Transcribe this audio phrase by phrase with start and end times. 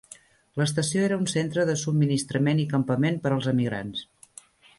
[0.61, 4.05] L'estació era un centre de subministrament i campament per als emigrants.